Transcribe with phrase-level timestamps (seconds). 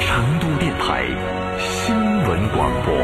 [0.00, 1.04] 成都电台
[1.58, 2.94] 新闻广播。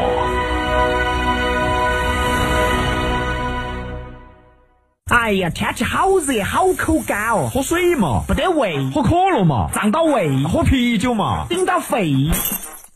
[5.09, 12.13] 哎呀，天气好热，好口干哦，喝水嘛，不得胃，喝可乐嘛，胀到胃，喝啤酒嘛，顶到肺。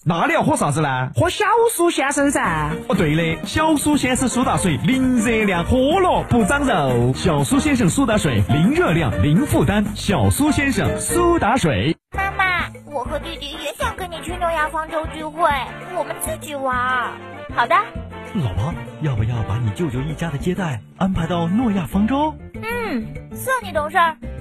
[0.04, 1.12] 那你要喝啥子呢？
[1.16, 2.72] 喝小苏先生噻。
[2.88, 7.14] 哦，对的，小苏先生苏打水，零热量，喝了不长肉。
[7.14, 9.86] 小苏先生苏打水，零热量，零负担。
[9.94, 11.96] 小苏先生苏打水。
[12.16, 13.91] 妈妈，我和弟弟也想
[14.42, 15.48] 诺亚方舟聚会，
[15.96, 16.76] 我们自己玩。
[17.56, 17.76] 好的。
[18.34, 22.34] 老婆，要不要把你舅舅一家的接待安排到诺亚方舟？
[22.56, 23.98] 嗯，算你懂事。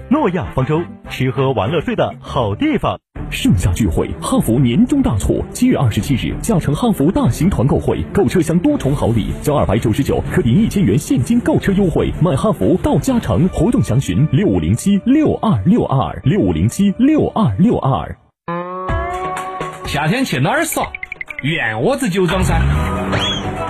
[0.09, 2.99] 诺亚方舟，吃喝玩乐睡的好地方。
[3.31, 18.17] 盛夏聚会，汉服年终大促，七月二十七日，嘉诚汉服大型团购会，购车享多重好礼，交二百九十九可领一千元现金购车优惠，买汉服到嘉诚，活动详询六五零七六二六二六五零七六二六二。
[19.93, 20.87] 夏天去哪儿耍？
[21.43, 22.61] 院窝子酒庄噻。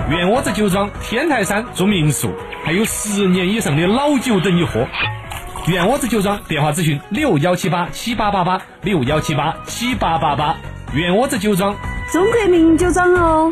[0.07, 2.31] 院窝子酒庄天台山住民宿，
[2.63, 4.85] 还有十年以上的老酒等你喝。
[5.65, 10.55] 院窝子酒庄电话咨询六幺七八七八八八六幺七八七八八八。
[10.93, 11.75] 院窝子酒庄，
[12.11, 13.51] 中国名酒庄哦。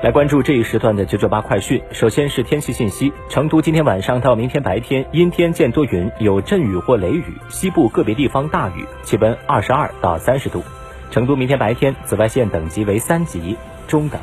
[0.00, 1.82] 来关注这一时段的九九八快讯。
[1.90, 10.62] 首先是天气信息：成都今天晚上到明天白天阴天见多云，有阵雨或雷雨，西部个别地方大雨，气温二十二到三十度。
[11.10, 13.56] 成都明天白天紫外线等级为三级，
[13.88, 14.20] 中等。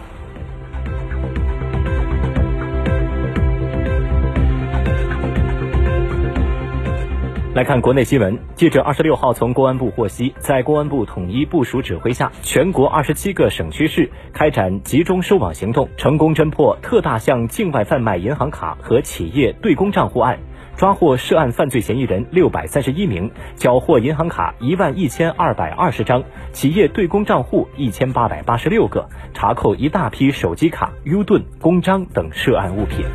[7.55, 20.37] 来看国内新闻，记者二十六号从公安部获悉，在公安部统一部署指挥下，全国二十七个省区市开展集中收网行动，成功侦破特大项境外贩卖银行卡和企业对公账户案，
[20.75, 33.05] 抓获涉案犯罪嫌疑人六百三十一名，缴获银行卡一万一千二百二十张，企业对公账户一千八百八十六个，查扣一大批手机卡、U 盾、公章等涉案物品。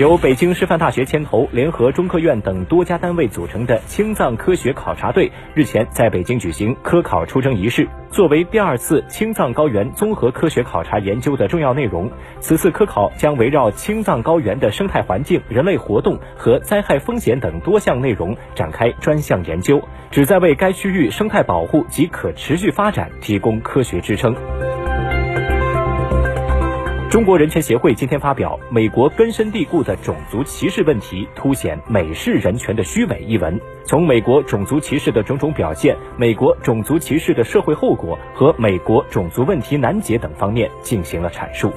[0.00, 7.86] 由北京师范大学牵头，联合中科院等多家单位组成的青藏科学考察队日前在北京举行科考出征仪式。
[8.10, 12.10] 作为第二次青藏高原综合科学考察研究的重要内容，
[12.40, 24.34] 此次科考将围绕青藏高原的生态环境、人类活动和灾害风险等多项内容展开专项研究，旨在为该区域生态保护及可持续发展提供科学支撑。
[27.10, 41.72] 中国人权协会今天发表《美国根深蒂固的种族歧视问题凸显美式人权的虚伪》一文，从美国种族歧视的种种表现、美国种族歧视的社会后果和美国种族问题难解等方面进行了阐述。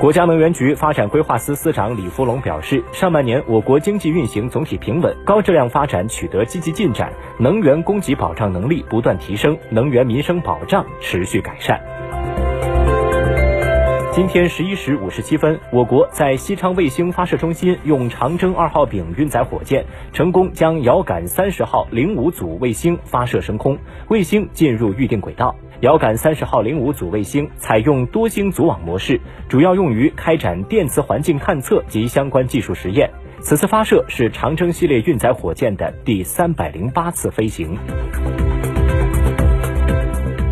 [0.00, 11.78] 国家能源局发展规划司司长李福龙表示，上半年我国经济运行总体平稳，高质量发展取得积极进展，能源供给保障能力不断提升，能源民生保障持续改善。
[14.16, 23.76] 今天十一时五十七分，我国在西昌卫星发射中心用长征二号丙运载火箭成功将遥感三十号零五组卫星发射升空，
[24.08, 25.54] 卫星进入预定轨道。
[25.80, 29.20] 遥感三十号零五组卫星采用多星组网模式，
[29.50, 33.10] 主要用于开展电磁环境探测及相关技术实验。
[33.42, 37.76] 此次发射是长征系列运载火箭的第三百零八次飞行。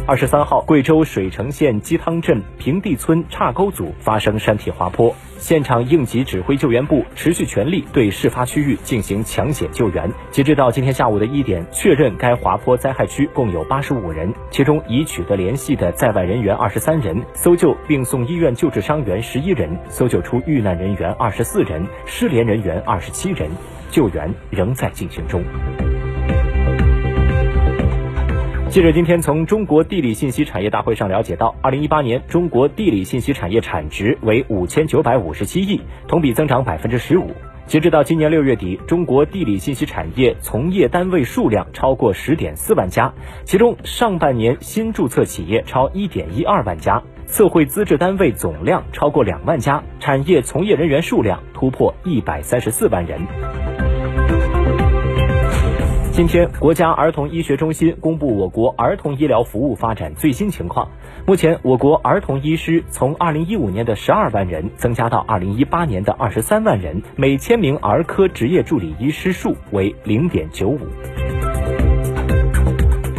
[0.06, 10.10] 二十三号，贵州水城县鸡汤镇平地村岔沟组发生山体滑坡，现场应急指挥救援部持续全力对事发区域进行抢险救援。
[10.30, 23.50] 截止到今天下午的一点，确认该滑坡灾害区共有八十五人，其中已取得联系的在外人员二十三人，搜救并送医院救治伤员十一人，搜救出遇难人员二十四人，失联人员二十七人。
[23.90, 25.42] 救援仍在进行中。
[28.75, 37.31] 记者今天从中国地理信息产业大会上了解到，二零一八年中国地理信息产业产值为五千九百五十七亿，同比增长百分之十五。
[37.67, 53.21] 截止到今年六月底，中国地理信息产业从业单位数量超过十点四万家，其中上半年新注册企业超一点一二万家，测绘资质单位总量超过两万家，产业从业人员数量突破一百三十四万人。
[56.14, 60.88] 今天，国家儿童医学中心公布我国儿童医疗服务发展最新情况。
[61.26, 70.78] 目前，我国儿童医师从2015年的12万人增加到2018年的23万人，每千名儿科执业助理医师数为0.95。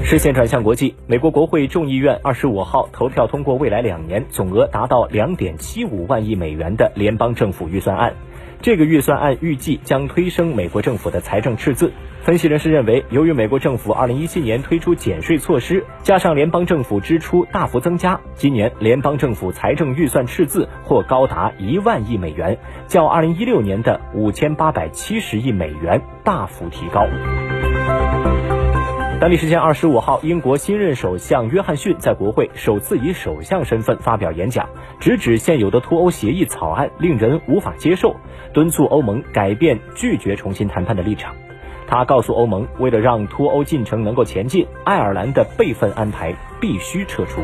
[0.06, 8.14] 视线转向国际，美国国会众议院25号投票通过未来两年总额达到2.75万亿美元的联邦政府预算案。
[8.66, 11.94] 这个预算案预计将推升美国政府的财政赤字。
[12.24, 22.58] 分析人士认为，由于美国政府2017年推出减税措施，加上联邦政府支出大幅增加，今年联邦政府财政预算赤字或高达一万亿美元，
[22.88, 27.06] 较2016年的5870亿美元大幅提高。
[29.18, 34.68] 当地时间二十五号，英国新任首相约翰逊在国会首次以首相身份发表演讲，
[35.00, 38.18] 直指现有的脱欧协议草案令人无法接受，
[38.54, 41.34] 敦促欧盟改变拒绝重新谈判的立场。
[41.88, 47.42] 他告诉欧盟，为了让脱欧进程能够前进，爱尔兰的备份安排必须撤出。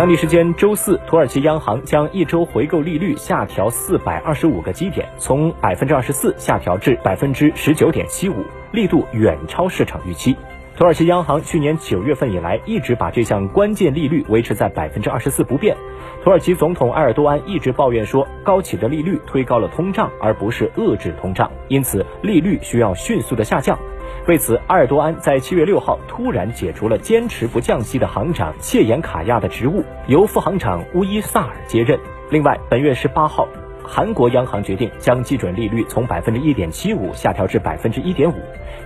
[0.00, 8.42] 当地时间周四，土耳其央行将一周回购利率下调四百二十五个基点，从百分之二十四下调至百分之十九点七五，
[8.72, 10.34] 力度远超市场预期。
[10.74, 15.76] 土耳其央行去年九月份以来一直把这项关键利率维持在百分之二十四不变。
[16.24, 23.78] 土耳其总统埃尔多安一直抱怨说，高企的利率推高了通胀，而不是遏制通胀，因此利率需要迅速的下降。
[24.26, 31.98] 为此，埃尔多安在七月六号突然解除了坚持不降息的行长切延卡亚的职务，由副行长乌伊萨尔接任。
[32.30, 33.48] 另外，本月十八号，
[33.82, 38.34] 韩国央行决定将基准利率从百分之一点七五下调至百分之一点五。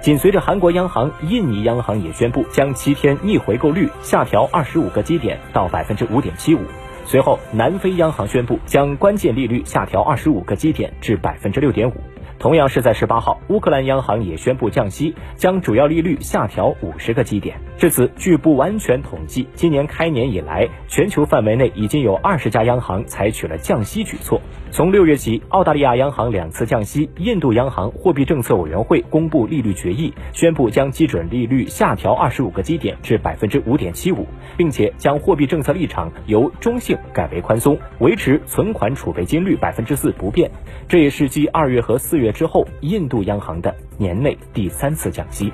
[0.00, 6.60] 紧随着韩国央行，印尼央行也宣布将七天逆回购率下调二十五个基点到百分之五点七五。
[7.04, 11.94] 随后，南非央行宣布将关键利率下调二十五个基点至百分之六点五。
[12.38, 17.56] 同样是在十八号，乌克兰央行也宣布降息，将主要利率下调五十个基点。
[17.78, 24.40] 至此，据不完全统计，今年开年以来，全球范围内已经有二十家央行采取了降息举措。
[24.70, 34.26] 从六月起，澳大利亚央行两次降息，印度央行货币政策委员会公布利率决议，宣布将基准利率下调二十五个基点至百分之五点七五，
[34.56, 40.50] 并且将货币政策立场由中性改为宽松，维持存款储备金率百分之四不变。
[40.88, 45.52] 这也是继二月和四月月之后，印度央行的年内第三次降息。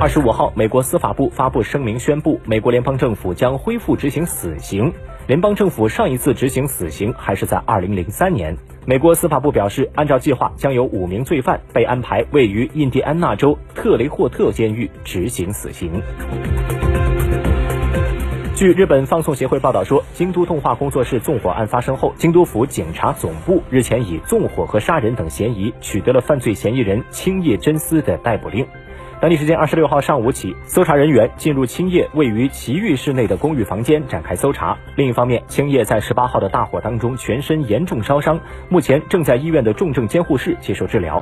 [0.00, 4.90] 二十五号，美国司法部发布声明宣布，美国联邦政府将恢复执行死刑。
[5.28, 8.56] 联邦政府上一次执行死刑还是在二零零三年。
[8.84, 16.02] 美国司法部表示，按照计划，将有五名罪犯被安排位于印第安纳州特雷霍特监狱执行死刑。
[18.62, 28.64] 据日本放送协会报道说，京都动画工作室纵火案发生后，京都府警察总部日前以纵火和杀人等嫌疑取得了犯罪嫌疑人青叶真司的逮捕令。
[29.20, 34.78] 当地时间二十六号上午起，搜查人员进入青叶位于奇遇市内的公寓房间展开搜查。
[34.94, 38.38] 另一方面，青叶在十八号的大火当中全身严重烧伤，
[38.68, 41.20] 目前正在医院的重症监护室接受治疗。